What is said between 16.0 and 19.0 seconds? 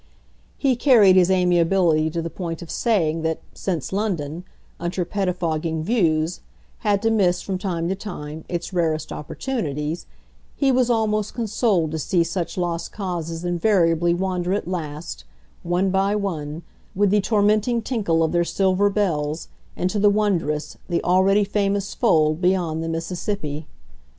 one, with the tormenting tinkle of their silver